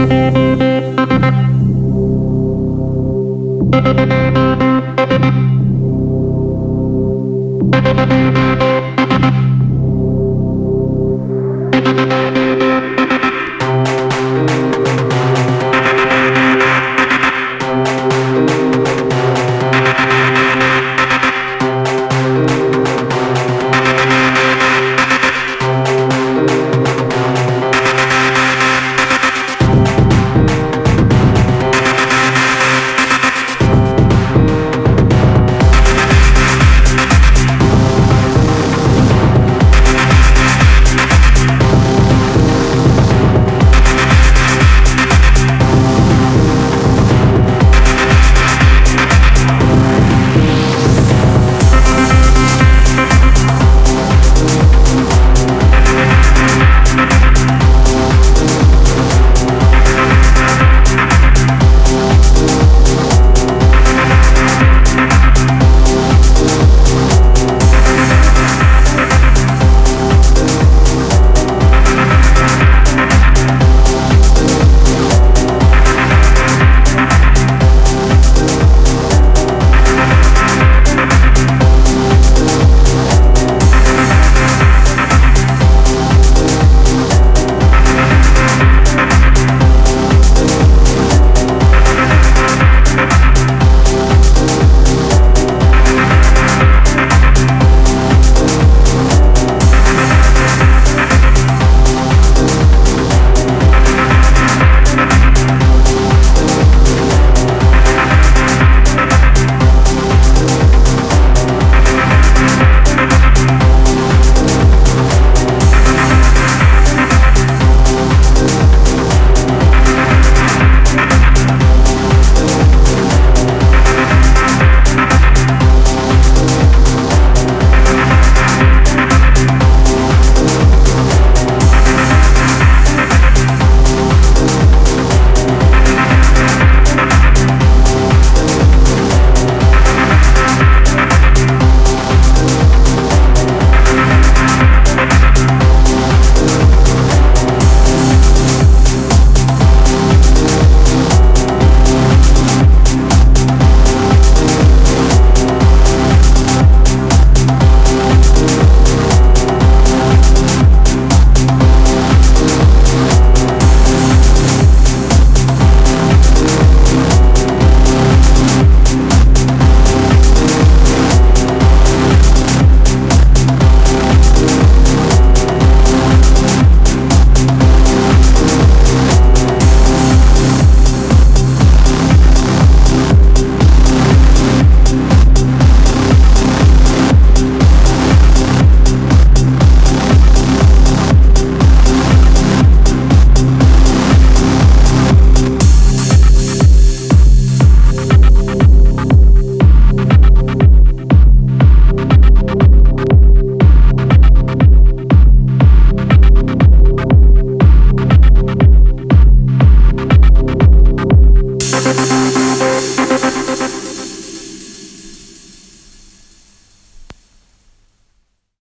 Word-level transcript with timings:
Música 0.00 0.69